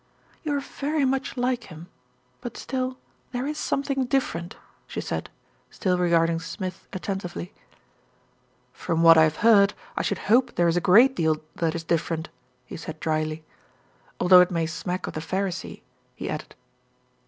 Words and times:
"You 0.41 0.55
are 0.55 0.59
very 0.59 1.05
much 1.05 1.37
like 1.37 1.65
him; 1.65 1.85
but 2.39 2.57
still 2.57 2.97
there 3.33 3.45
is 3.45 3.59
some 3.59 3.83
thing 3.83 4.05
different," 4.05 4.55
she 4.87 4.99
said, 4.99 5.29
still 5.69 5.95
regarding 5.99 6.39
Smith 6.39 6.87
at 6.91 7.03
tentively. 7.03 7.51
"From 8.73 9.03
what 9.03 9.15
I 9.15 9.25
have 9.25 9.35
heard, 9.45 9.75
I 9.95 10.01
should 10.01 10.17
hope 10.25 10.55
there 10.55 10.67
is 10.67 10.75
a 10.75 10.81
great 10.81 11.15
deal 11.15 11.37
that 11.53 11.75
is 11.75 11.83
different," 11.83 12.29
he 12.65 12.77
said 12.77 12.99
drily, 12.99 13.43
"although 14.19 14.41
it 14.41 14.49
may 14.49 14.65
smack 14.65 15.05
of 15.05 15.13
the 15.13 15.21
pharisee," 15.21 15.83
he 16.15 16.31
added. 16.31 16.55